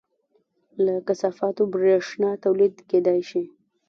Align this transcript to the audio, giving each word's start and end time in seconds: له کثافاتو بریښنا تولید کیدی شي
له 0.85 0.93
کثافاتو 1.07 1.61
بریښنا 1.73 2.31
تولید 2.43 2.73
کیدی 2.89 3.19
شي 3.29 3.43